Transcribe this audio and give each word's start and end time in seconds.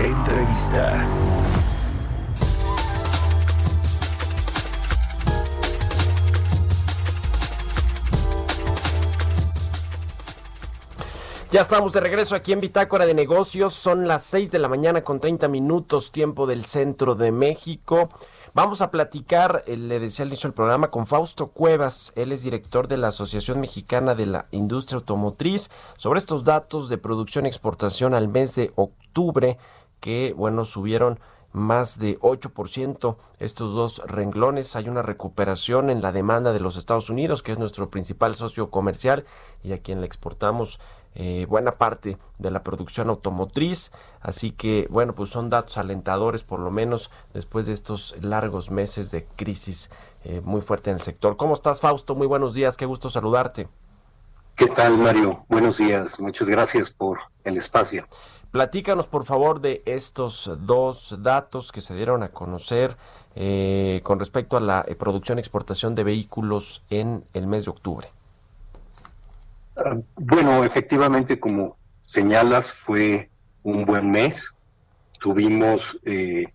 Entrevista. 0.00 1.08
Ya 11.50 11.60
estamos 11.60 11.92
de 11.92 12.00
regreso 12.00 12.34
aquí 12.34 12.52
en 12.52 12.60
Bitácora 12.60 13.06
de 13.06 13.14
Negocios. 13.14 13.74
Son 13.74 14.08
las 14.08 14.24
6 14.24 14.50
de 14.50 14.58
la 14.58 14.68
mañana 14.68 15.04
con 15.04 15.20
30 15.20 15.46
minutos, 15.46 16.10
tiempo 16.10 16.48
del 16.48 16.64
centro 16.64 17.14
de 17.14 17.30
México. 17.30 18.08
Vamos 18.54 18.82
a 18.82 18.92
platicar, 18.92 19.64
eh, 19.66 19.76
le 19.76 19.98
decía 19.98 20.22
al 20.22 20.28
inicio 20.28 20.48
del 20.48 20.54
programa, 20.54 20.90
con 20.90 21.08
Fausto 21.08 21.48
Cuevas. 21.48 22.12
Él 22.14 22.30
es 22.30 22.44
director 22.44 22.86
de 22.86 22.96
la 22.96 23.08
Asociación 23.08 23.60
Mexicana 23.60 24.14
de 24.14 24.26
la 24.26 24.46
Industria 24.52 24.98
Automotriz, 24.98 25.70
sobre 25.96 26.18
estos 26.18 26.44
datos 26.44 26.88
de 26.88 26.98
producción 26.98 27.46
y 27.46 27.48
exportación 27.48 28.14
al 28.14 28.28
mes 28.28 28.54
de 28.54 28.70
octubre, 28.76 29.58
que, 30.04 30.34
bueno, 30.36 30.66
subieron 30.66 31.18
más 31.52 31.98
de 31.98 32.18
8% 32.20 33.16
estos 33.38 33.74
dos 33.74 34.02
renglones. 34.04 34.76
Hay 34.76 34.86
una 34.90 35.00
recuperación 35.00 35.88
en 35.88 36.02
la 36.02 36.12
demanda 36.12 36.52
de 36.52 36.60
los 36.60 36.76
Estados 36.76 37.08
Unidos, 37.08 37.42
que 37.42 37.52
es 37.52 37.58
nuestro 37.58 37.88
principal 37.88 38.34
socio 38.34 38.68
comercial 38.68 39.24
y 39.62 39.72
a 39.72 39.78
quien 39.78 40.02
le 40.02 40.06
exportamos 40.06 40.78
eh, 41.14 41.46
buena 41.48 41.72
parte 41.72 42.18
de 42.38 42.50
la 42.50 42.62
producción 42.62 43.08
automotriz. 43.08 43.92
Así 44.20 44.50
que, 44.50 44.88
bueno, 44.90 45.14
pues 45.14 45.30
son 45.30 45.48
datos 45.48 45.78
alentadores, 45.78 46.42
por 46.42 46.60
lo 46.60 46.70
menos 46.70 47.10
después 47.32 47.64
de 47.64 47.72
estos 47.72 48.14
largos 48.20 48.70
meses 48.70 49.10
de 49.10 49.24
crisis 49.24 49.88
eh, 50.24 50.42
muy 50.44 50.60
fuerte 50.60 50.90
en 50.90 50.96
el 50.96 51.02
sector. 51.02 51.38
¿Cómo 51.38 51.54
estás, 51.54 51.80
Fausto? 51.80 52.14
Muy 52.14 52.26
buenos 52.26 52.52
días, 52.52 52.76
qué 52.76 52.84
gusto 52.84 53.08
saludarte. 53.08 53.68
¿Qué 54.56 54.68
tal, 54.68 54.98
Mario? 54.98 55.44
Buenos 55.48 55.78
días, 55.78 56.20
muchas 56.20 56.48
gracias 56.48 56.88
por 56.88 57.18
el 57.42 57.56
espacio. 57.56 58.06
Platícanos, 58.52 59.08
por 59.08 59.24
favor, 59.24 59.60
de 59.60 59.82
estos 59.84 60.48
dos 60.60 61.16
datos 61.18 61.72
que 61.72 61.80
se 61.80 61.92
dieron 61.96 62.22
a 62.22 62.28
conocer 62.28 62.96
eh, 63.34 64.00
con 64.04 64.20
respecto 64.20 64.56
a 64.56 64.60
la 64.60 64.86
producción 64.96 65.38
y 65.38 65.40
exportación 65.40 65.96
de 65.96 66.04
vehículos 66.04 66.84
en 66.88 67.24
el 67.34 67.48
mes 67.48 67.64
de 67.64 67.72
octubre. 67.72 68.08
Bueno, 70.14 70.62
efectivamente, 70.62 71.40
como 71.40 71.76
señalas, 72.02 72.72
fue 72.72 73.28
un 73.64 73.84
buen 73.84 74.08
mes. 74.12 74.54
Tuvimos 75.18 75.98
eh, 76.04 76.46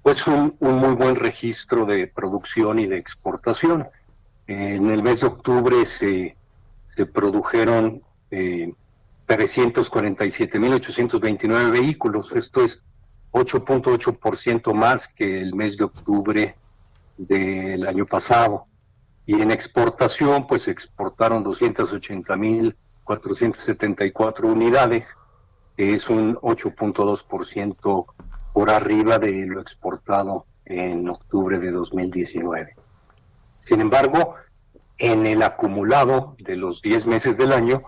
pues 0.00 0.28
un, 0.28 0.56
muy 0.60 0.94
buen 0.94 1.16
registro 1.16 1.86
de 1.86 2.06
producción 2.06 2.78
y 2.78 2.86
de 2.86 2.98
exportación. 2.98 3.88
en 4.46 4.90
el 4.90 5.02
mes 5.02 5.22
de 5.22 5.26
octubre 5.26 5.84
se, 5.86 6.36
se 6.94 7.06
produjeron 7.06 8.02
eh, 8.30 8.72
347.829 9.26 11.72
vehículos. 11.72 12.30
Esto 12.32 12.62
es 12.62 12.82
8.8% 13.32 14.74
más 14.74 15.08
que 15.08 15.40
el 15.40 15.54
mes 15.54 15.76
de 15.76 15.84
octubre 15.84 16.54
del 17.16 17.86
año 17.86 18.04
pasado. 18.06 18.66
Y 19.26 19.40
en 19.40 19.50
exportación, 19.50 20.46
pues 20.46 20.68
exportaron 20.68 21.42
280.474 21.44 24.44
unidades, 24.44 25.14
es 25.76 26.08
un 26.08 26.36
8.2% 26.36 28.06
por 28.52 28.70
arriba 28.70 29.18
de 29.18 29.44
lo 29.46 29.60
exportado 29.60 30.46
en 30.64 31.08
octubre 31.08 31.58
de 31.58 31.72
2019. 31.72 32.76
Sin 33.58 33.80
embargo, 33.80 34.36
en 34.98 35.26
el 35.26 35.42
acumulado 35.42 36.36
de 36.38 36.56
los 36.56 36.82
10 36.82 37.06
meses 37.06 37.36
del 37.36 37.52
año, 37.52 37.82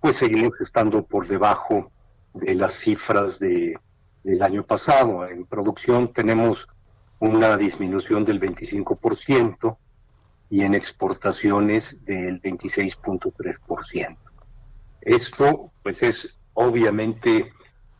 pues 0.00 0.16
seguimos 0.16 0.60
estando 0.60 1.04
por 1.04 1.26
debajo 1.26 1.90
de 2.34 2.54
las 2.54 2.72
cifras 2.72 3.38
de, 3.38 3.78
del 4.22 4.42
año 4.42 4.64
pasado. 4.64 5.26
En 5.26 5.44
producción 5.44 6.12
tenemos 6.12 6.68
una 7.18 7.56
disminución 7.56 8.24
del 8.24 8.40
25%, 8.40 9.76
y 10.52 10.64
en 10.64 10.74
exportaciones 10.74 12.04
del 12.04 12.42
26.3%. 12.42 14.16
Esto 15.00 15.72
pues 15.82 16.02
es 16.02 16.38
obviamente 16.52 17.54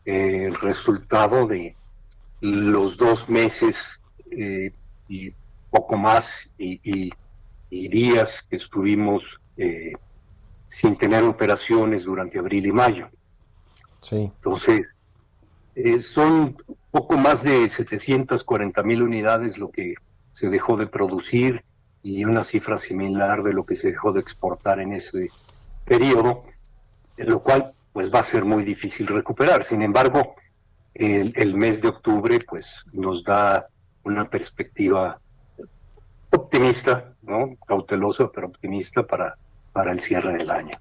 eh, 0.05 0.45
el 0.45 0.53
resultado 0.53 1.47
de 1.47 1.75
los 2.41 2.95
dos 2.97 3.27
meses 3.27 3.99
eh, 4.29 4.71
y 5.09 5.33
poco 5.71 5.97
más 5.97 6.51
y, 6.59 7.11
días 7.87 8.45
que 8.49 8.57
estuvimos 8.57 9.39
eh, 9.57 9.93
sin 10.67 10.95
tener 10.95 11.23
operaciones 11.23 12.03
durante 12.03 12.39
abril 12.39 12.65
y 12.65 12.71
mayo. 12.71 13.09
Sí. 14.01 14.31
Entonces, 14.35 14.81
son 15.99 16.57
poco 16.91 17.17
más 17.17 17.43
de 17.43 17.67
740 17.67 18.83
mil 18.83 19.01
unidades 19.01 19.57
lo 19.57 19.71
que 19.71 19.95
se 20.33 20.49
dejó 20.49 20.77
de 20.77 20.87
producir 20.87 21.63
y 22.03 22.25
una 22.25 22.43
cifra 22.43 22.77
similar 22.77 23.43
de 23.43 23.53
lo 23.53 23.63
que 23.63 23.75
se 23.75 23.91
dejó 23.91 24.11
de 24.11 24.19
exportar 24.19 24.79
en 24.79 24.93
ese 24.93 25.29
periodo, 25.85 26.43
lo 27.17 27.41
cual 27.41 27.73
pues 27.93 28.13
va 28.13 28.19
a 28.19 28.23
ser 28.23 28.43
muy 28.43 28.63
difícil 28.63 29.07
recuperar. 29.07 29.63
Sin 29.63 29.81
embargo, 29.81 30.35
el, 30.93 31.55
mes 31.55 31.81
de 31.81 31.87
octubre 31.87 32.39
pues 32.39 32.85
nos 32.91 33.23
da 33.23 33.67
una 34.03 34.29
perspectiva 34.29 35.19
optimista, 36.31 37.12
¿no? 37.23 37.55
cautelosa 37.67 38.29
pero 38.31 38.47
optimista 38.47 39.05
para, 39.05 39.37
para 39.71 39.91
el 39.91 39.99
cierre 39.99 40.33
del 40.37 40.49
año. 40.49 40.77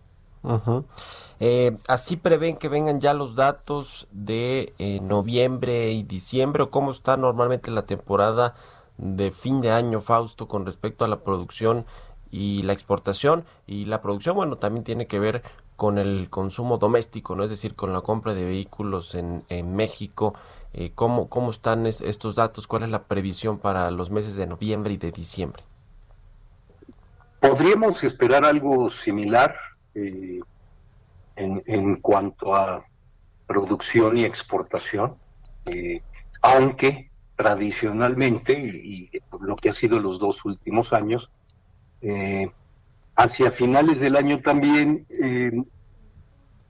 Eh, 1.41 1.76
así 1.88 2.16
prevén 2.16 2.56
que 2.56 2.69
vengan 2.69 3.00
ya 3.00 3.14
los 3.14 3.34
datos 3.34 4.06
de 4.12 4.75
eh, 4.78 5.00
noviembre 5.00 5.91
y 5.91 6.03
diciembre, 6.03 6.64
o 6.64 6.70
cómo 6.70 6.91
está 6.91 7.16
normalmente 7.16 7.70
la 7.70 7.84
temporada 7.84 8.54
de 8.98 9.30
fin 9.32 9.60
de 9.60 9.70
año, 9.70 10.00
Fausto, 10.00 10.47
con 10.48 10.66
respecto 10.66 11.04
a 11.04 11.08
la 11.08 11.20
producción 11.20 11.86
y 12.30 12.62
la 12.62 12.72
exportación. 12.72 13.44
Y 13.66 13.86
la 13.86 14.03
producción, 14.03 14.36
bueno, 14.36 14.56
también 14.56 14.84
tiene 14.84 15.06
que 15.06 15.19
ver 15.19 15.42
con 15.76 15.98
el 15.98 16.30
consumo 16.30 16.78
doméstico, 16.78 17.34
¿no? 17.34 17.44
Es 17.44 17.50
decir, 17.50 17.74
con 17.74 17.92
la 17.92 18.03
compra 18.03 18.34
de 18.34 18.44
vehículos 18.44 19.14
en, 19.14 19.44
en 19.48 19.74
México. 19.74 20.34
Eh, 20.74 20.92
¿cómo, 20.94 21.28
¿Cómo 21.28 21.50
están 21.50 21.86
estos 21.86 22.34
datos? 22.34 22.66
¿Cuál 22.66 22.84
es 22.84 22.91
la 22.91 23.03
previsión 23.03 23.59
para 23.59 23.91
los 23.91 24.10
meses 24.10 24.36
de 24.36 24.47
noviembre 24.47 24.94
y 24.94 24.97
de 24.97 25.10
diciembre? 25.10 25.62
Podríamos 27.42 28.04
esperar 28.04 28.44
algo 28.44 28.88
similar 28.88 29.56
eh, 29.97 30.38
en, 31.34 31.97
cuanto 31.97 32.54
a 32.54 32.86
producción 33.48 34.16
y 34.16 34.25
exportación, 34.25 35.16
eh, 35.66 36.03
aunque 36.41 37.10
tradicionalmente 37.34 38.53
y, 38.53 39.10
lo 39.41 39.56
que 39.56 39.70
ha 39.70 39.72
sido 39.72 39.98
los 39.98 40.20
dos 40.20 40.44
últimos 40.44 40.92
años, 40.92 41.32
eh, 42.00 42.48
hacia 43.16 43.50
finales 43.50 43.98
del 43.98 44.14
año 44.14 44.41
también 44.41 45.04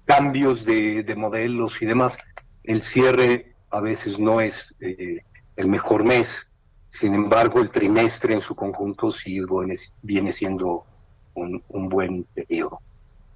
cambios 0.07 0.65
de, 0.65 1.05
modelos 1.19 1.83
y 1.83 1.85
demás. 1.85 2.17
El 2.65 2.81
cierre 2.81 3.55
a 3.71 3.81
veces 3.81 4.19
no 4.19 4.41
es 4.41 4.75
el 4.81 5.69
mejor 5.69 6.05
mes, 6.05 6.49
sin 6.93 7.15
embargo 7.15 7.61
el 7.61 7.71
trimestre 7.71 8.35
en 8.35 8.43
su 8.43 8.55
conjunto 8.55 9.11
sí 9.11 9.41
viene 10.03 10.33
siendo 10.33 10.85
un, 11.35 11.63
buen 11.89 12.25
periodo. 12.25 12.81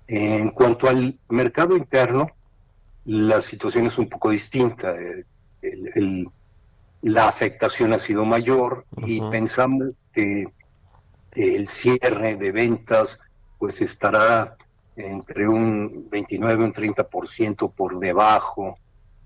En 0.07 0.51
cuanto 0.51 0.89
al 0.89 1.19
mercado 1.31 1.77
interno, 1.77 2.29
la 3.07 3.41
situación 3.41 3.87
es 3.87 3.99
un 3.99 4.09
poco 4.09 4.31
distinta. 4.31 4.95
el 5.63 6.29
la 7.07 7.29
afectación 7.29 7.93
ha 7.93 7.99
sido 7.99 8.25
mayor 8.25 8.85
y 8.97 9.21
pensamos 9.31 9.91
que 10.13 10.49
el 11.33 11.69
cierre 11.69 12.35
de 12.35 12.51
ventas 12.51 13.21
pues 13.59 13.81
estará 13.81 14.57
entre 14.97 15.47
un 15.47 16.09
29 16.11 16.63
y 16.63 16.67
un 16.67 16.73
30% 16.73 17.73
por 17.73 18.01
debajo 18.01 18.77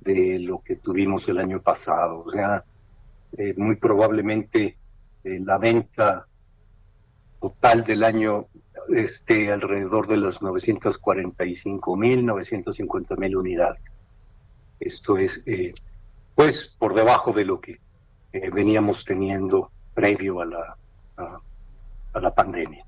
de 0.00 0.41
lo 0.41 0.61
que 0.61 0.76
tuvimos 0.76 1.26
el 1.29 1.38
año 1.38 1.62
pasado. 1.62 2.25
O 2.26 2.33
sea, 2.33 2.65
eh, 3.37 3.55
muy 3.56 3.77
probablemente 3.77 4.77
eh, 5.25 5.41
la 5.41 5.59
venta 5.59 6.27
total 7.41 7.85
del 7.85 8.05
año 8.05 8.47
este, 8.88 9.53
alrededor 9.53 10.06
de 10.06 10.17
las 10.17 10.43
945 10.43 11.97
mil, 11.97 12.27
950 12.27 13.17
mil 13.17 13.37
unidades. 13.37 13.82
Esto 14.79 15.19
es, 15.19 15.43
eh, 15.47 15.75
pues, 16.35 16.75
por 16.79 16.94
debajo 16.94 17.32
de 17.32 17.44
lo 17.44 17.61
que 17.61 17.81
eh, 18.32 18.50
veníamos 18.50 19.05
teniendo 19.05 19.71
previo 19.94 20.41
a 20.41 20.47
la, 20.47 20.76
a, 21.17 22.21
la 22.21 22.35
pandemia. 22.35 22.85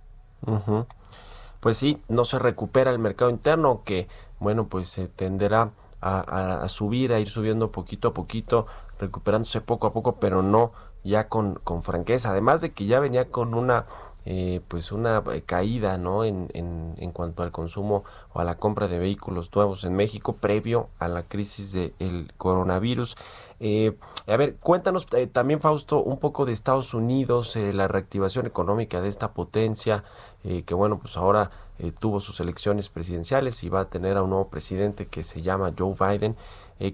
Pues 1.61 1.79
sí, 1.79 1.99
no 2.09 2.25
se 2.25 2.39
recupera 2.39 2.91
el 2.91 2.99
mercado 2.99 3.31
interno 3.31 3.83
que, 3.85 4.09
bueno, 4.41 4.67
pues 4.69 4.89
se 4.89 5.09
tenderá 5.09 5.71
a, 6.01 6.63
a, 6.65 6.69
subir, 6.69 7.13
a 7.13 7.21
ir 7.21 7.29
subiendo 7.29 7.71
poquito 7.71 8.09
a 8.09 8.15
poquito, 8.15 8.67
recuperándose 9.03 9.61
poco 9.61 9.87
a 9.87 9.93
poco, 9.93 10.17
pero 10.17 10.43
no 10.43 10.73
ya 11.05 11.29
con, 11.29 11.57
con 11.57 11.83
franqueza. 11.83 12.31
Además 12.31 12.61
de 12.61 12.73
que 12.73 12.87
ya 12.87 13.01
venía 13.01 13.31
con 13.31 13.55
una 13.55 13.87
eh, 14.25 14.61
pues 14.69 14.93
una 14.93 15.21
eh, 15.33 15.43
caída 15.43 15.99
¿no? 15.99 16.23
En, 16.25 16.49
en, 16.55 16.95
en, 16.99 17.11
cuanto 17.11 17.43
al 17.43 17.51
consumo 17.51 18.05
o 18.33 18.39
a 18.39 18.45
la 18.45 18.57
compra 18.57 18.87
de 18.87 19.01
vehículos 19.01 19.51
nuevos 19.53 19.83
en 19.83 19.97
México 19.97 20.37
previo 20.37 20.91
a 21.01 21.09
la 21.09 21.25
crisis 21.25 21.73
del 21.73 22.33
coronavirus. 22.37 23.17
Eh, 23.59 23.97
a 24.29 24.37
ver, 24.37 24.55
cuéntanos 24.59 25.07
también, 25.33 25.61
Fausto, 25.61 26.01
un 26.01 26.19
poco 26.19 26.47
de 26.47 26.53
Estados 26.53 26.95
Unidos, 26.95 27.57
la 27.57 27.89
reactivación 27.89 28.47
económica 28.47 29.01
de 29.01 29.09
esta 29.09 29.33
potencia, 29.33 30.05
que 30.43 30.75
bueno, 30.75 30.99
pues 30.99 31.17
ahora 31.17 31.51
tuvo 31.99 32.21
sus 32.21 32.39
elecciones 32.39 32.89
presidenciales 32.89 33.65
y 33.65 33.69
va 33.69 33.81
a 33.81 33.85
tener 33.87 34.17
a 34.17 34.23
un 34.23 34.31
nuevo 34.31 34.49
presidente 34.49 35.07
que 35.07 35.25
se 35.25 35.43
llama 35.43 35.73
Joe 35.77 35.95
Biden. 35.99 36.37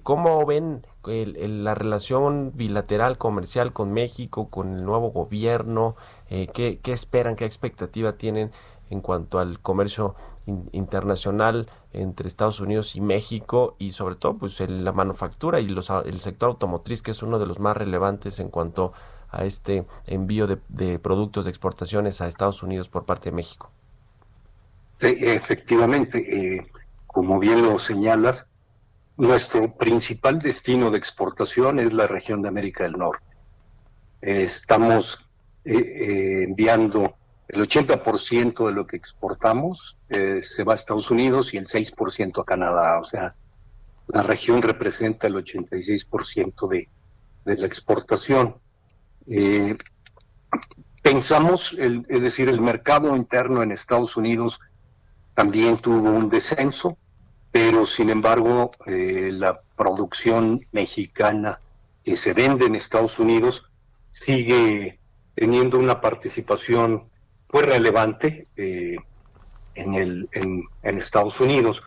¿Cómo 0.02 0.44
ven 0.44 0.86
la 1.04 1.74
relación 1.74 2.52
bilateral 2.54 3.16
comercial 3.16 3.72
con 3.72 3.92
México, 3.92 4.50
con 4.50 4.74
el 4.74 4.84
nuevo 4.84 5.10
gobierno? 5.10 5.96
Eh, 6.28 6.48
¿qué, 6.52 6.80
esperan, 6.92 7.36
qué 7.36 7.46
expectativa 7.46 8.12
tienen 8.12 8.50
en 8.90 9.00
cuanto 9.00 9.38
al 9.38 9.60
comercio 9.60 10.14
internacional 10.72 11.68
entre 11.92 12.28
Estados 12.28 12.60
Unidos 12.60 12.96
y 12.96 13.00
México 13.00 13.76
y 13.78 13.92
sobre 13.92 14.16
todo 14.16 14.38
pues 14.38 14.60
la 14.60 14.92
manufactura 14.92 15.60
y 15.60 15.68
los, 15.68 15.90
el 15.90 16.20
sector 16.20 16.50
automotriz 16.50 17.02
que 17.02 17.10
es 17.10 17.22
uno 17.22 17.38
de 17.38 17.46
los 17.46 17.58
más 17.60 17.76
relevantes 17.76 18.40
en 18.40 18.48
cuanto 18.48 18.92
a 19.30 19.44
este 19.44 19.86
envío 20.06 20.46
de, 20.46 20.98
productos 20.98 21.44
de 21.44 21.50
exportaciones 21.50 22.20
a 22.20 22.26
Estados 22.28 22.62
Unidos 22.62 22.88
por 22.88 23.04
parte 23.04 23.30
de 23.30 23.36
México. 23.36 23.70
Sí, 24.98 25.16
efectivamente, 25.20 26.56
eh, 26.56 26.66
como 27.06 27.38
bien 27.38 27.62
lo 27.62 27.78
señalas, 27.78 28.46
nuestro 29.18 29.74
principal 29.74 30.38
destino 30.38 30.90
de 30.90 30.98
exportación 30.98 31.80
es 31.80 31.92
la 31.92 32.06
región 32.06 32.40
de 32.40 32.48
América 32.48 32.84
del 32.84 32.92
Norte. 32.92 33.24
estamos 34.20 35.18
eh, 35.64 35.74
eh, 35.74 36.42
enviando 36.44 37.16
el 37.48 37.60
80% 37.60 38.66
de 38.66 38.72
lo 38.72 38.86
que 38.86 38.96
exportamos 38.96 39.96
eh, 40.08 40.40
se 40.42 40.62
va 40.62 40.74
a 40.74 40.76
Estados 40.76 41.10
Unidos 41.10 41.52
y 41.52 41.56
el 41.56 41.66
6% 41.66 42.40
a 42.40 42.44
Canadá. 42.44 43.00
O 43.00 43.04
sea, 43.04 43.34
la 44.06 44.22
región 44.22 44.62
representa 44.62 45.26
el 45.26 45.34
86% 45.34 46.68
de, 46.68 46.88
de 47.44 47.56
la 47.56 47.66
exportación. 47.66 48.56
pensamos, 51.02 51.74
el, 51.76 52.06
es 52.08 52.22
decir, 52.22 52.48
el 52.48 52.60
mercado 52.60 53.16
interno 53.16 53.62
en 53.64 53.72
Estados 53.72 54.16
Unidos 54.16 54.60
también 55.34 55.78
tuvo 55.78 56.10
un 56.10 56.28
descenso, 56.28 56.98
pero 57.50 57.86
sin 57.86 58.10
embargo 58.10 58.70
la 58.86 59.60
producción 59.76 60.60
mexicana 60.72 61.58
que 62.04 62.16
se 62.16 62.32
vende 62.32 62.66
en 62.66 62.74
Estados 62.74 63.18
Unidos 63.18 63.64
sigue 64.12 64.98
teniendo 65.34 65.78
una 65.78 66.00
participación 66.00 67.04
pues 67.46 67.66
relevante 67.66 68.46
eh, 68.56 68.96
en, 69.74 69.94
el, 69.94 70.28
en, 70.32 70.98
Estados 70.98 71.40
Unidos. 71.40 71.82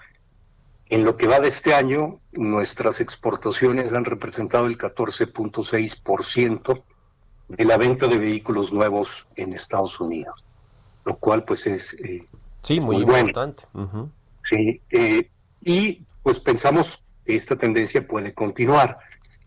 En 0.89 1.03
lo 1.03 1.17
que 1.17 1.27
va 1.27 1.39
de 1.39 1.49
este 1.49 1.73
año, 1.73 2.19
nuestras 2.31 3.01
exportaciones 3.01 3.93
han 3.93 4.05
representado 4.05 4.67
el 4.67 4.77
14.6% 4.77 6.83
de 7.49 7.65
la 7.65 7.77
venta 7.77 8.07
de 8.07 8.17
vehículos 8.17 8.73
nuevos 8.73 9.27
en 9.35 9.53
Estados 9.53 9.99
Unidos, 9.99 10.43
lo 11.05 11.17
cual 11.17 11.43
pues 11.43 11.67
es... 11.67 11.93
Eh, 11.93 12.27
sí, 12.63 12.79
muy, 12.79 12.97
importante. 12.97 13.63
Sí, 14.43 14.81
eh, 14.89 15.29
y 15.61 16.05
pues 16.23 16.39
pensamos 16.39 17.03
que 17.25 17.35
esta 17.35 17.55
tendencia 17.55 18.05
puede 18.07 18.33
continuar. 18.33 18.97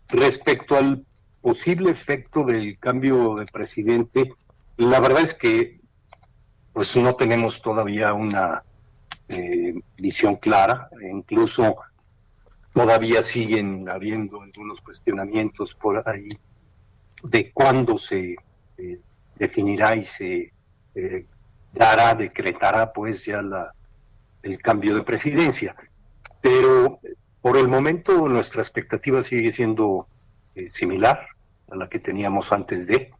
Respecto 0.09 0.77
al 0.77 1.05
posible 1.41 1.91
efecto 1.91 2.43
del 2.43 2.77
cambio 2.79 3.35
de 3.35 3.45
presidente, 3.45 4.33
la 4.77 4.99
verdad 4.99 5.21
es 5.21 5.33
que 5.33 5.79
pues 6.73 6.95
no 6.97 7.15
tenemos 7.15 7.61
todavía 7.61 8.13
una 8.13 8.63
eh, 9.29 9.73
visión 9.97 10.35
clara, 10.35 10.89
incluso 11.09 11.77
todavía 12.73 13.23
siguen 13.23 13.87
habiendo 13.87 14.41
algunos 14.41 14.81
cuestionamientos 14.81 15.73
por 15.75 16.07
ahí 16.07 16.29
de 17.23 17.51
cuándo 17.51 17.97
se 17.97 18.35
eh, 18.77 18.99
definirá 19.37 19.95
y 19.95 20.03
se 20.03 20.51
eh, 20.95 21.25
dará, 21.71 22.13
decretará 22.13 22.91
pues 22.91 23.25
ya 23.25 23.41
la, 23.41 23.71
el 24.43 24.59
cambio 24.59 24.95
de 24.95 25.03
presidencia. 25.03 25.75
Pero 26.45 26.99
por 27.41 27.57
el 27.57 27.67
momento 27.67 28.29
nuestra 28.29 28.61
expectativa 28.61 29.23
sigue 29.23 29.51
siendo 29.51 30.07
similar 30.67 31.25
a 31.71 31.75
la 31.75 31.89
que 31.89 31.97
teníamos 31.97 32.51
antes 32.51 32.85
de. 32.85 33.11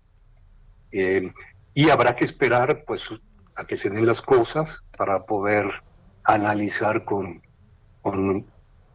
Eh, 0.92 1.31
y 1.74 1.89
habrá 1.89 2.16
que 2.16 2.24
esperar 2.24 2.83
pues 2.86 3.10
a 3.56 3.66
que 3.66 3.77
se 3.77 3.89
den 3.89 4.06
las 4.06 4.22
cosas 4.22 4.83
para 4.95 5.24
poder 5.24 5.66
analizar 6.24 7.04
con, 7.04 7.42
con 8.04 8.45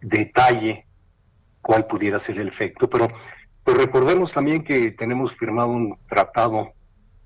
detalle 0.00 0.86
cuál 1.60 1.88
pudiera 1.88 2.20
ser 2.20 2.38
el 2.38 2.46
efecto. 2.46 2.88
Pero 2.88 3.08
pues 3.64 3.76
recordemos 3.78 4.32
también 4.32 4.62
que 4.62 4.92
tenemos 4.92 5.34
firmado 5.34 5.70
un 5.70 5.98
tratado 6.08 6.72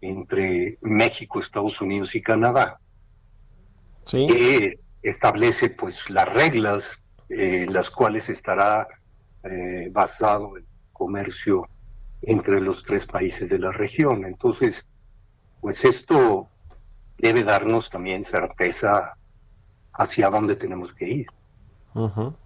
entre 0.00 0.78
México, 0.80 1.38
Estados 1.38 1.82
Unidos 1.82 2.14
y 2.14 2.22
Canadá 2.22 2.80
que 4.04 4.78
establece 5.04 5.70
pues 5.70 6.10
las 6.10 6.32
reglas 6.32 7.04
eh, 7.28 7.66
las 7.70 7.90
cuales 7.90 8.28
estará 8.28 8.88
eh, 9.44 9.88
basado 9.92 10.56
el 10.56 10.64
comercio 10.92 11.68
entre 12.22 12.60
los 12.60 12.82
tres 12.84 13.06
países 13.06 13.48
de 13.48 13.58
la 13.58 13.72
región. 13.72 14.24
Entonces, 14.24 14.84
pues 15.60 15.84
esto 15.84 16.48
debe 17.18 17.44
darnos 17.44 17.90
también 17.90 18.24
certeza 18.24 19.14
hacia 19.92 20.30
dónde 20.30 20.56
tenemos 20.56 20.92
que 20.92 21.08
ir. 21.08 21.26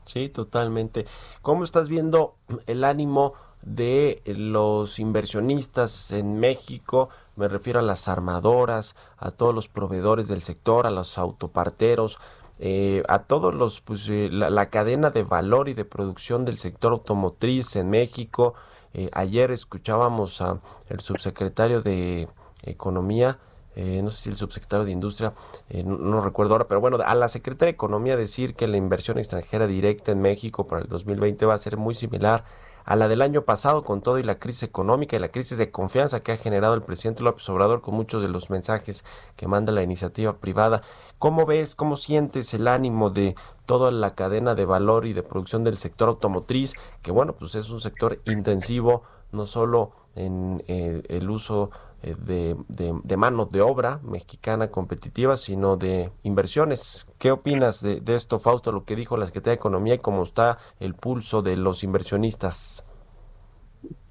Sí, 0.04 0.28
totalmente. 0.28 1.06
¿Cómo 1.40 1.64
estás 1.64 1.88
viendo 1.88 2.36
el 2.66 2.84
ánimo 2.84 3.32
de 3.62 4.22
los 4.26 4.98
inversionistas 4.98 6.10
en 6.12 6.38
México? 6.38 7.08
Me 7.34 7.48
refiero 7.48 7.80
a 7.80 7.82
las 7.82 8.08
armadoras, 8.08 8.94
a 9.16 9.30
todos 9.30 9.54
los 9.54 9.68
proveedores 9.68 10.28
del 10.28 10.42
sector, 10.42 10.86
a 10.86 10.90
los 10.90 11.16
autoparteros, 11.16 12.18
eh, 12.58 13.02
a 13.08 13.20
todos 13.20 13.54
los, 13.54 13.80
pues, 13.80 14.08
eh, 14.08 14.28
la, 14.30 14.66
cadena 14.70 15.10
de 15.10 15.22
valor 15.22 15.68
y 15.68 15.74
de 15.74 15.84
producción 15.84 16.44
del 16.44 16.58
sector 16.58 16.92
automotriz 16.92 17.76
en 17.76 17.90
México. 17.90 18.54
Eh, 18.94 19.10
ayer 19.12 19.50
escuchábamos 19.50 20.40
a 20.40 20.60
el 20.88 21.00
subsecretario 21.00 21.82
de 21.82 22.28
Economía, 22.64 23.38
eh, 23.76 24.02
no 24.02 24.10
sé 24.10 24.24
si 24.24 24.30
el 24.30 24.36
subsecretario 24.36 24.84
de 24.84 24.90
Industria, 24.90 25.34
eh, 25.68 25.84
no, 25.84 26.20
recuerdo 26.20 26.54
ahora, 26.54 26.64
pero 26.64 26.80
bueno, 26.80 26.98
a 27.04 27.14
la 27.14 27.28
secretaria 27.28 27.70
de 27.70 27.74
Economía 27.76 28.16
decir 28.16 28.54
que 28.54 28.66
la 28.66 28.76
inversión 28.76 29.18
extranjera 29.18 29.68
directa 29.68 30.10
en 30.10 30.20
México 30.20 30.66
para 30.66 30.82
el 30.82 30.88
2020 30.88 31.46
va 31.46 31.54
a 31.54 31.58
ser 31.58 31.76
muy 31.76 31.94
similar 31.94 32.44
a 32.88 32.96
la 32.96 33.06
del 33.06 33.20
año 33.20 33.42
pasado 33.42 33.82
con 33.82 34.00
todo 34.00 34.18
y 34.18 34.22
la 34.22 34.38
crisis 34.38 34.62
económica 34.62 35.14
y 35.14 35.18
la 35.18 35.28
crisis 35.28 35.58
de 35.58 35.70
confianza 35.70 36.20
que 36.20 36.32
ha 36.32 36.38
generado 36.38 36.72
el 36.72 36.80
presidente 36.80 37.22
López 37.22 37.46
Obrador 37.50 37.82
con 37.82 37.94
muchos 37.94 38.22
de 38.22 38.28
los 38.28 38.48
mensajes 38.48 39.04
que 39.36 39.46
manda 39.46 39.72
la 39.72 39.82
iniciativa 39.82 40.38
privada. 40.38 40.80
¿Cómo 41.18 41.44
ves, 41.44 41.74
cómo 41.74 41.96
sientes 41.96 42.54
el 42.54 42.66
ánimo 42.66 43.10
de 43.10 43.36
toda 43.66 43.90
la 43.90 44.14
cadena 44.14 44.54
de 44.54 44.64
valor 44.64 45.04
y 45.04 45.12
de 45.12 45.22
producción 45.22 45.64
del 45.64 45.76
sector 45.76 46.08
automotriz, 46.08 46.72
que 47.02 47.10
bueno, 47.10 47.34
pues 47.34 47.56
es 47.56 47.68
un 47.68 47.82
sector 47.82 48.22
intensivo, 48.24 49.02
no 49.32 49.44
solo 49.44 49.92
en 50.14 50.64
eh, 50.66 51.02
el 51.08 51.28
uso 51.28 51.70
eh, 52.00 52.14
de, 52.16 52.56
de, 52.68 53.16
manos 53.16 53.50
de 53.50 53.60
obra 53.60 53.98
mexicana 54.04 54.70
competitiva, 54.70 55.36
sino 55.36 55.76
de 55.76 56.12
inversiones. 56.22 57.06
¿Qué 57.18 57.32
opinas 57.32 57.80
de, 57.82 58.00
esto, 58.14 58.38
Fausto, 58.38 58.70
lo 58.70 58.84
que 58.84 58.94
dijo 58.94 59.16
la 59.16 59.26
Secretaría 59.26 59.56
de 59.56 59.60
Economía 59.60 59.94
y 59.94 59.98
cómo 59.98 60.22
está 60.22 60.58
el 60.78 60.94
pulso 60.94 61.42
de 61.42 61.56
los 61.56 61.82
inversionistas? 61.82 62.84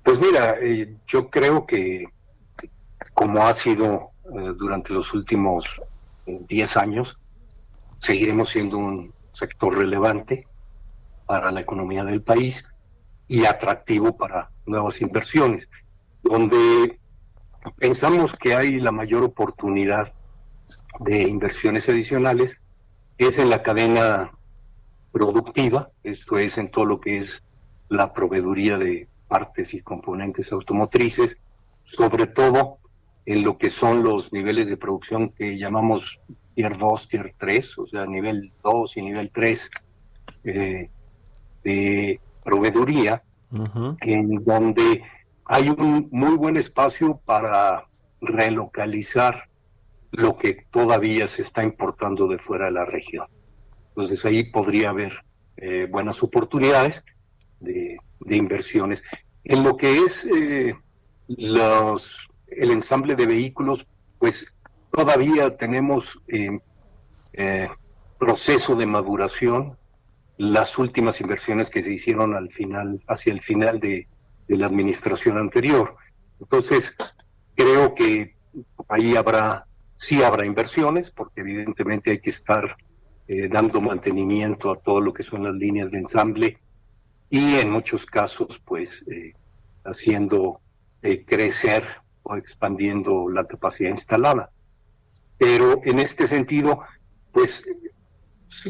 Pues 0.03 0.19
mira, 0.19 0.57
eh, 0.61 0.97
yo 1.07 1.29
creo 1.29 1.65
que 1.65 2.07
como 3.13 3.47
ha 3.47 3.53
sido 3.53 4.11
eh, 4.37 4.53
durante 4.57 4.93
los 4.93 5.13
últimos 5.13 5.81
10 6.25 6.77
años, 6.77 7.17
seguiremos 7.95 8.49
siendo 8.49 8.77
un 8.77 9.13
sector 9.31 9.77
relevante 9.77 10.45
para 11.25 11.51
la 11.51 11.61
economía 11.61 12.03
del 12.03 12.21
país 12.21 12.65
y 13.29 13.45
atractivo 13.45 14.17
para 14.17 14.51
nuevas 14.65 15.01
inversiones, 15.01 15.69
donde 16.21 16.96
pensamos 17.77 18.33
que 18.35 18.55
hay 18.55 18.79
la 18.79 18.91
mayor 18.91 19.23
oportunidad 19.23 20.13
de 20.99 21.23
inversiones 21.23 21.89
adicionales 21.89 22.59
es 23.17 23.39
en 23.39 23.49
la 23.49 23.63
cadena 23.63 24.31
productiva, 25.11 25.89
esto 26.03 26.37
es 26.37 26.57
en 26.57 26.69
todo 26.69 26.85
lo 26.85 26.99
que 26.99 27.17
es 27.17 27.43
la 27.89 28.13
proveeduría 28.13 28.77
de 28.77 29.07
partes 29.27 29.73
y 29.73 29.81
componentes 29.81 30.51
automotrices, 30.51 31.37
sobre 31.83 32.27
todo 32.27 32.77
en 33.25 33.43
lo 33.43 33.57
que 33.57 33.69
son 33.69 34.03
los 34.03 34.31
niveles 34.31 34.69
de 34.69 34.77
producción 34.77 35.29
que 35.29 35.57
llamamos 35.57 36.19
Tier 36.55 36.77
2, 36.77 37.07
Tier 37.07 37.35
3, 37.37 37.77
o 37.79 37.87
sea, 37.87 38.05
nivel 38.05 38.51
2 38.63 38.97
y 38.97 39.01
nivel 39.01 39.31
3 39.31 39.71
eh, 40.43 40.89
de 41.63 42.21
proveeduría, 42.43 43.23
en 44.01 44.43
donde 44.43 45.03
hay 45.47 45.69
un 45.69 46.09
muy 46.11 46.35
buen 46.35 46.57
espacio 46.57 47.21
para 47.25 47.85
relocalizar 48.19 49.49
lo 50.11 50.35
que 50.35 50.65
todavía 50.71 51.27
se 51.27 51.41
está 51.41 51.63
importando 51.63 52.27
de 52.27 52.37
fuera 52.37 52.65
de 52.65 52.71
la 52.71 52.85
región. 52.85 53.27
Entonces 53.89 54.25
ahí 54.25 54.43
podría 54.43 54.89
haber 54.89 55.23
eh, 55.55 55.87
buenas 55.89 56.21
oportunidades 56.21 57.03
de, 57.59 57.97
inversiones. 58.29 59.03
En 59.45 59.63
lo 59.63 59.77
que 59.77 59.99
es 59.99 60.25
eh, 60.25 60.75
los, 61.27 62.29
el 62.47 62.71
ensamble 62.71 63.15
de 63.15 63.25
vehículos, 63.25 63.87
pues 64.19 64.53
todavía 64.91 65.55
tenemos 65.55 66.19
eh, 66.27 66.59
proceso 68.19 68.75
de 68.75 68.85
maduración. 68.85 69.77
Las 70.37 70.77
últimas 70.77 71.21
inversiones 71.21 71.69
que 71.69 71.83
se 71.83 71.93
hicieron 71.93 72.35
al 72.35 72.51
final, 72.51 73.01
hacia 73.07 73.33
el 73.33 73.41
final 73.41 73.79
de, 73.79 74.07
de 74.47 74.57
la 74.57 74.67
administración 74.67 75.37
anterior. 75.37 75.95
Entonces, 76.39 76.93
creo 77.55 77.93
que 77.95 78.35
ahí 78.87 79.15
habrá, 79.15 79.65
sí 79.95 80.23
habrá 80.23 80.45
inversiones, 80.45 81.11
porque 81.11 81.41
evidentemente 81.41 82.11
hay 82.11 82.19
que 82.19 82.29
estar 82.29 82.77
eh, 83.27 83.49
dando 83.49 83.81
mantenimiento 83.81 84.71
a 84.71 84.77
todo 84.77 85.01
lo 85.01 85.13
que 85.13 85.23
son 85.23 85.43
las 85.43 85.53
líneas 85.53 85.91
de 85.91 85.99
ensamble 85.99 86.59
y 87.29 87.55
en 87.55 87.69
muchos 87.69 88.05
casos, 88.05 88.61
pues, 88.63 89.03
eh, 89.11 89.33
haciendo 89.83 90.61
eh, 91.01 91.25
crecer 91.25 91.83
o 92.23 92.35
expandiendo 92.35 93.29
la 93.29 93.45
capacidad 93.45 93.89
instalada. 93.89 94.51
Pero 95.37 95.81
en 95.83 95.99
este 95.99 96.27
sentido, 96.27 96.81
pues, 97.33 97.69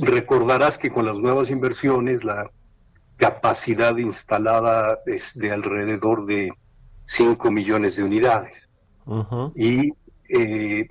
recordarás 0.01 0.77
que 0.77 0.89
con 0.89 1.05
las 1.05 1.17
nuevas 1.19 1.49
inversiones, 1.49 2.23
la 2.23 2.51
capacidad 3.17 3.97
instalada 3.97 4.99
es 5.05 5.37
de 5.37 5.51
alrededor 5.51 6.25
de 6.25 6.53
5 7.05 7.51
millones 7.51 7.95
de 7.95 8.03
unidades. 8.03 8.67
Y 9.55 9.93
eh, 10.29 10.87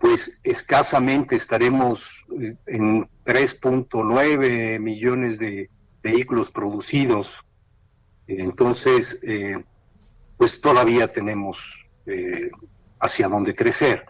pues 0.00 0.40
escasamente 0.42 1.36
estaremos 1.36 2.24
eh, 2.40 2.56
en 2.66 3.08
3.9 3.24 4.80
millones 4.80 5.38
de 5.38 5.70
vehículos 6.02 6.50
producidos. 6.50 7.34
Entonces, 8.26 9.20
eh, 9.22 9.62
pues 10.36 10.60
todavía 10.60 11.12
tenemos 11.12 11.76
hacia 12.98 13.28
dónde 13.28 13.54
crecer, 13.54 14.06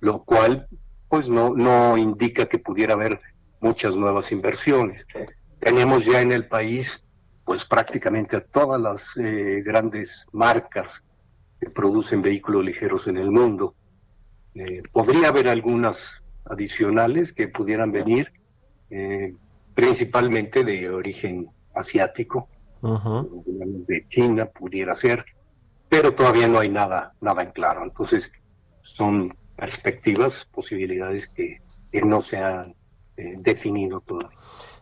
lo 0.00 0.24
cual 0.24 0.66
pues 1.08 1.28
no, 1.28 1.54
no 1.54 1.98
indica 1.98 2.46
que 2.46 2.58
pudiera 2.58 2.94
haber 2.94 3.20
muchas 3.60 3.96
nuevas 3.96 4.32
inversiones. 4.32 5.06
Tenemos 5.60 6.04
ya 6.04 6.20
en 6.20 6.32
el 6.32 6.46
país 6.46 7.02
pues 7.46 7.64
prácticamente 7.64 8.36
a 8.36 8.40
todas 8.40 8.78
las 8.80 9.16
eh, 9.16 9.62
grandes 9.64 10.26
marcas 10.32 11.04
que 11.60 11.70
producen 11.70 12.20
vehículos 12.20 12.64
ligeros 12.64 13.06
en 13.06 13.16
el 13.16 13.30
mundo. 13.30 13.76
Eh, 14.56 14.82
podría 14.92 15.28
haber 15.28 15.48
algunas 15.48 16.22
adicionales 16.44 17.32
que 17.32 17.46
pudieran 17.46 17.92
venir, 17.92 18.32
eh, 18.90 19.32
principalmente 19.74 20.64
de 20.64 20.90
origen 20.90 21.48
asiático, 21.72 22.48
de 22.82 24.06
China 24.08 24.46
pudiera 24.46 24.94
ser, 24.94 25.24
pero 25.88 26.14
todavía 26.14 26.48
no 26.48 26.58
hay 26.58 26.68
nada, 26.68 27.14
nada 27.20 27.42
en 27.42 27.52
claro. 27.52 27.84
Entonces, 27.84 28.32
son 28.82 29.36
perspectivas, 29.56 30.44
posibilidades 30.46 31.28
que, 31.28 31.62
que 31.92 32.02
no 32.02 32.22
se 32.22 32.38
han 32.38 32.74
definido 33.16 34.00
todavía. 34.00 34.36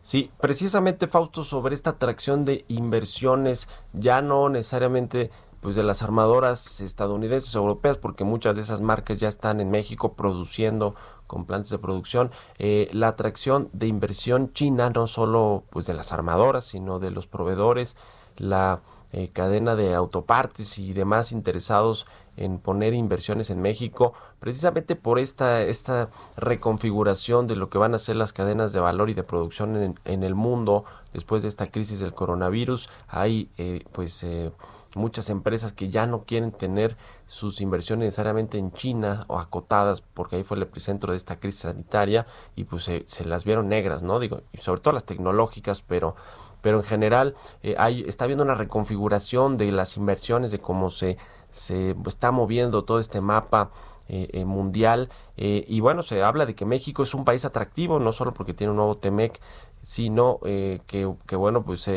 Sí, 0.04 0.30
precisamente 0.38 1.08
Fausto 1.08 1.44
sobre 1.44 1.74
esta 1.74 1.90
atracción 1.90 2.44
de 2.44 2.66
inversiones, 2.68 3.70
ya 3.94 4.20
no 4.20 4.50
necesariamente 4.50 5.30
pues 5.62 5.76
de 5.76 5.82
las 5.82 6.02
armadoras 6.02 6.82
estadounidenses 6.82 7.54
europeas, 7.54 7.96
porque 7.96 8.22
muchas 8.22 8.54
de 8.54 8.60
esas 8.60 8.82
marcas 8.82 9.16
ya 9.16 9.28
están 9.28 9.62
en 9.62 9.70
México 9.70 10.12
produciendo 10.12 10.94
con 11.26 11.46
plantas 11.46 11.70
de 11.70 11.78
producción. 11.78 12.30
Eh, 12.58 12.90
la 12.92 13.08
atracción 13.08 13.70
de 13.72 13.86
inversión 13.86 14.52
china, 14.52 14.90
no 14.90 15.06
solo 15.06 15.64
pues 15.70 15.86
de 15.86 15.94
las 15.94 16.12
armadoras, 16.12 16.66
sino 16.66 16.98
de 16.98 17.10
los 17.10 17.26
proveedores, 17.26 17.96
la 18.36 18.82
eh, 19.16 19.30
cadena 19.32 19.76
de 19.76 19.94
autopartes 19.94 20.76
y 20.80 20.92
demás 20.92 21.30
interesados 21.30 22.04
en 22.36 22.58
poner 22.58 22.94
inversiones 22.94 23.48
en 23.48 23.62
México, 23.62 24.12
precisamente 24.40 24.96
por 24.96 25.20
esta, 25.20 25.62
esta 25.62 26.08
reconfiguración 26.36 27.46
de 27.46 27.54
lo 27.54 27.70
que 27.70 27.78
van 27.78 27.94
a 27.94 28.00
ser 28.00 28.16
las 28.16 28.32
cadenas 28.32 28.72
de 28.72 28.80
valor 28.80 29.10
y 29.10 29.14
de 29.14 29.22
producción 29.22 29.76
en, 29.76 30.00
en 30.04 30.24
el 30.24 30.34
mundo 30.34 30.84
después 31.12 31.44
de 31.44 31.48
esta 31.48 31.70
crisis 31.70 32.00
del 32.00 32.12
coronavirus. 32.12 32.88
Hay 33.06 33.50
eh, 33.56 33.84
pues 33.92 34.24
eh, 34.24 34.50
muchas 34.96 35.30
empresas 35.30 35.72
que 35.72 35.90
ya 35.90 36.08
no 36.08 36.24
quieren 36.24 36.50
tener 36.50 36.96
sus 37.28 37.60
inversiones 37.60 38.06
necesariamente 38.06 38.58
en 38.58 38.72
China 38.72 39.26
o 39.28 39.38
acotadas 39.38 40.00
porque 40.00 40.34
ahí 40.34 40.42
fue 40.42 40.56
el 40.56 40.64
epicentro 40.64 41.12
de 41.12 41.18
esta 41.18 41.36
crisis 41.36 41.60
sanitaria 41.60 42.26
y 42.56 42.64
pues 42.64 42.82
se, 42.82 43.04
se 43.06 43.24
las 43.24 43.44
vieron 43.44 43.68
negras, 43.68 44.02
¿no? 44.02 44.18
Digo, 44.18 44.40
y 44.52 44.58
sobre 44.58 44.80
todo 44.80 44.92
las 44.92 45.04
tecnológicas, 45.04 45.82
pero 45.82 46.16
pero 46.64 46.78
en 46.78 46.82
general 46.82 47.34
eh, 47.62 47.74
hay, 47.76 48.04
está 48.08 48.24
habiendo 48.24 48.42
una 48.42 48.54
reconfiguración 48.54 49.58
de 49.58 49.70
las 49.70 49.98
inversiones, 49.98 50.50
de 50.50 50.58
cómo 50.58 50.88
se, 50.88 51.18
se 51.50 51.94
está 52.06 52.30
moviendo 52.30 52.84
todo 52.84 52.98
este 53.00 53.20
mapa 53.20 53.70
eh, 54.08 54.30
eh, 54.32 54.46
mundial 54.46 55.10
y 55.36 55.80
bueno, 55.80 56.00
se 56.00 56.22
habla 56.22 56.46
de 56.46 56.54
que 56.54 56.64
México 56.64 57.02
es 57.02 57.12
un 57.12 57.26
país 57.26 57.44
atractivo, 57.44 57.98
no 57.98 58.12
solo 58.12 58.32
porque 58.32 58.54
tiene 58.54 58.70
un 58.70 58.76
nuevo 58.76 58.94
TEMEC, 58.94 59.40
sino 59.82 60.38
que, 60.40 60.80
que, 61.26 61.36
bueno, 61.36 61.64
pues 61.64 61.90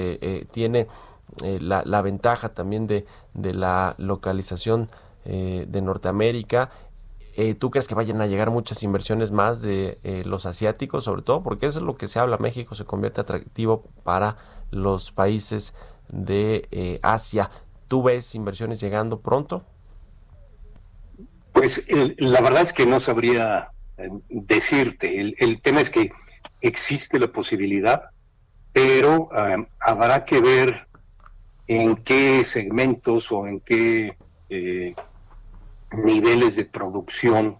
tiene 0.51 0.87
la, 1.43 1.83
la, 1.85 2.01
ventaja 2.01 2.49
también 2.49 2.87
de, 2.87 3.05
de 3.35 3.53
la 3.53 3.93
localización 3.99 4.89
de 5.23 5.81
Norteamérica 5.83 6.71
eh, 7.37 7.53
¿Tú 7.53 7.69
crees 7.69 7.87
que 7.87 7.93
vayan 7.93 8.19
a 8.19 8.25
llegar 8.25 8.49
muchas 8.49 8.81
inversiones 8.81 9.29
más 9.29 9.61
de 9.61 9.99
los 10.25 10.47
asiáticos, 10.47 11.03
sobre 11.03 11.21
todo? 11.21 11.43
Porque 11.43 11.67
eso 11.67 11.77
es 11.77 11.85
lo 11.85 11.95
que 11.95 12.07
se 12.07 12.17
habla. 12.17 12.37
México 12.37 12.73
se 12.73 12.83
convierte 12.83 13.21
atractivo 13.21 13.81
para 14.03 14.37
los 14.71 15.11
países 15.11 15.73
de 16.09 16.67
eh, 16.71 16.99
Asia. 17.03 17.49
¿Tú 17.87 18.03
ves 18.03 18.35
inversiones 18.35 18.79
llegando 18.79 19.19
pronto? 19.19 19.63
Pues 21.53 21.87
la 22.17 22.41
verdad 22.41 22.61
es 22.61 22.73
que 22.73 22.85
no 22.85 22.99
sabría 22.99 23.71
decirte. 24.29 25.19
El, 25.19 25.61
tema 25.61 25.81
es 25.81 25.89
que 25.89 26.11
existe 26.61 27.17
la 27.17 27.27
posibilidad, 27.27 28.11
pero 28.73 29.29
habrá 29.79 30.23
que 30.23 30.39
ver 30.39 30.87
en 31.65 31.95
qué 31.95 32.43
segmentos 32.43 33.31
o 33.31 33.47
en 33.47 33.59
qué 33.61 34.15
niveles 35.91 36.55
de 36.55 36.65
producción 36.65 37.57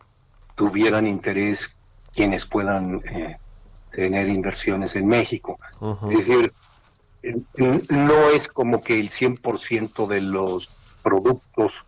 tuvieran 0.55 1.07
interés 1.07 1.77
quienes 2.13 2.45
puedan 2.45 3.01
eh, 3.05 3.37
tener 3.91 4.29
inversiones 4.29 4.95
en 4.95 5.07
México. 5.07 5.57
Es 6.09 6.27
decir, 6.27 6.51
no 7.89 8.29
es 8.29 8.47
como 8.47 8.81
que 8.81 8.99
el 8.99 9.09
100% 9.09 10.07
de 10.07 10.21
los 10.21 10.69
productos 11.03 11.83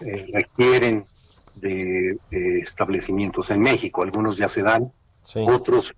eh, 0.00 0.26
requieren 0.32 1.06
de, 1.54 2.18
establecimientos 2.30 3.50
en 3.50 3.60
México. 3.60 4.02
Algunos 4.02 4.36
ya 4.36 4.48
se 4.48 4.62
dan, 4.62 4.92
otros 5.34 5.94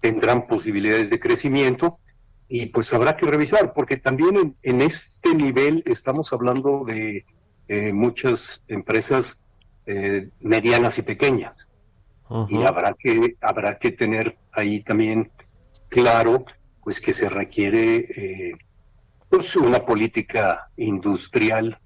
tendrán 0.00 0.46
posibilidades 0.46 1.10
de 1.10 1.20
crecimiento 1.20 1.98
y 2.48 2.66
pues 2.66 2.92
habrá 2.92 3.16
que 3.16 3.26
revisar, 3.26 3.72
porque 3.72 3.96
también 3.96 4.56
en 4.62 4.82
este 4.82 5.34
nivel 5.34 5.82
estamos 5.86 6.32
hablando 6.32 6.84
de 6.84 7.24
eh, 7.68 7.92
muchas 7.92 8.62
empresas 8.66 9.42
eh, 9.86 10.28
medianas 10.40 10.98
y 10.98 11.02
pequeñas. 11.02 11.68
Y 12.48 12.62
habrá 12.62 12.94
que, 12.94 13.36
habrá 13.40 13.78
que 13.78 13.90
tener 13.90 14.38
ahí 14.52 14.84
también 14.84 15.32
claro 15.88 16.44
pues 16.90 17.00
que 17.00 17.12
se 17.12 17.28
requiere 17.28 17.98
eh, 17.98 18.52
pues 19.28 19.54
una 19.54 19.86
política 19.86 20.72
industrial 20.76 21.78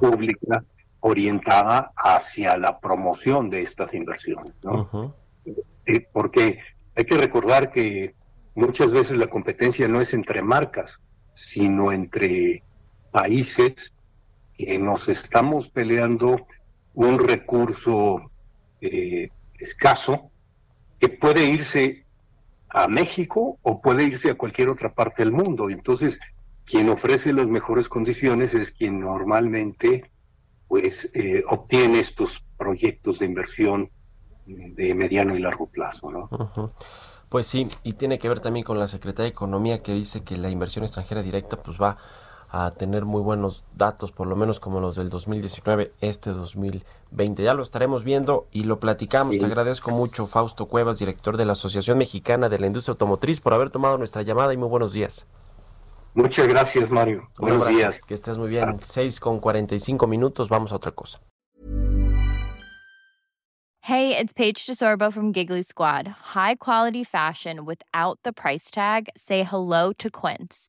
pública 0.00 0.64
orientada 0.98 1.92
hacia 1.94 2.56
la 2.56 2.80
promoción 2.80 3.50
de 3.50 3.62
estas 3.62 3.94
inversiones, 3.94 4.52
¿no? 4.64 5.14
porque 6.12 6.58
hay 6.96 7.04
que 7.04 7.16
recordar 7.16 7.70
que 7.70 8.16
muchas 8.56 8.90
veces 8.90 9.16
la 9.16 9.28
competencia 9.28 9.86
no 9.86 10.00
es 10.00 10.12
entre 10.12 10.42
marcas, 10.42 11.00
sino 11.34 11.92
entre 11.92 12.64
países 13.12 13.92
que 14.58 14.76
nos 14.76 15.08
estamos 15.08 15.68
peleando 15.68 16.48
un 16.94 17.20
recurso 17.20 18.28
eh, 18.80 19.30
escaso 19.56 20.32
que 20.98 21.10
puede 21.10 21.44
irse 21.44 22.01
a 22.72 22.88
México 22.88 23.58
o 23.62 23.80
puede 23.80 24.04
irse 24.04 24.30
a 24.30 24.34
cualquier 24.34 24.68
otra 24.68 24.92
parte 24.94 25.22
del 25.22 25.32
mundo. 25.32 25.70
Entonces, 25.70 26.18
quien 26.64 26.88
ofrece 26.88 27.32
las 27.32 27.48
mejores 27.48 27.88
condiciones 27.88 28.54
es 28.54 28.72
quien 28.72 29.00
normalmente 29.00 30.10
pues 30.68 31.14
eh, 31.14 31.44
obtiene 31.48 32.00
estos 32.00 32.42
proyectos 32.56 33.18
de 33.18 33.26
inversión 33.26 33.90
de 34.46 34.94
mediano 34.94 35.36
y 35.36 35.40
largo 35.40 35.66
plazo, 35.66 36.10
¿no? 36.10 36.72
Pues 37.28 37.46
sí, 37.46 37.68
y 37.82 37.94
tiene 37.94 38.18
que 38.18 38.28
ver 38.28 38.40
también 38.40 38.64
con 38.64 38.78
la 38.78 38.88
Secretaría 38.88 39.24
de 39.24 39.30
Economía 39.30 39.82
que 39.82 39.92
dice 39.92 40.24
que 40.24 40.36
la 40.36 40.50
inversión 40.50 40.84
extranjera 40.84 41.22
directa 41.22 41.56
pues 41.56 41.80
va 41.80 41.96
a 42.54 42.70
tener 42.70 43.06
muy 43.06 43.22
buenos 43.22 43.64
datos, 43.74 44.12
por 44.12 44.26
lo 44.26 44.36
menos 44.36 44.60
como 44.60 44.78
los 44.78 44.96
del 44.96 45.08
2019, 45.08 45.94
este 46.02 46.32
2020. 46.32 47.42
Ya 47.42 47.54
lo 47.54 47.62
estaremos 47.62 48.04
viendo 48.04 48.46
y 48.52 48.64
lo 48.64 48.78
platicamos. 48.78 49.38
Te 49.38 49.46
agradezco 49.46 49.90
mucho, 49.90 50.26
Fausto 50.26 50.66
Cuevas, 50.66 50.98
director 50.98 51.38
de 51.38 51.46
la 51.46 51.54
Asociación 51.54 51.96
Mexicana 51.96 52.50
de 52.50 52.58
la 52.58 52.66
Industria 52.66 52.92
Automotriz, 52.92 53.40
por 53.40 53.54
haber 53.54 53.70
tomado 53.70 53.96
nuestra 53.96 54.20
llamada 54.20 54.52
y 54.52 54.58
muy 54.58 54.68
buenos 54.68 54.92
días. 54.92 55.26
Muchas 56.12 56.46
gracias, 56.46 56.90
Mario. 56.90 57.30
buenos 57.38 57.66
días. 57.66 58.02
Que 58.02 58.12
estés 58.12 58.36
muy 58.36 58.50
bien. 58.50 58.78
6 58.78 59.18
con 59.18 59.40
45 59.40 60.06
minutos, 60.06 60.50
vamos 60.50 60.72
a 60.72 60.76
otra 60.76 60.92
cosa. 60.92 61.22
Hey, 63.86 64.14
it's 64.16 64.34
Paige 64.34 64.66
DeSorbo 64.66 65.10
from 65.10 65.32
Giggly 65.32 65.62
Squad. 65.62 66.06
High 66.34 66.56
quality 66.56 67.02
fashion 67.02 67.64
without 67.64 68.18
the 68.24 68.32
price 68.32 68.70
tag. 68.70 69.08
Say 69.16 69.42
hello 69.42 69.92
to 69.94 70.10
Quince. 70.10 70.68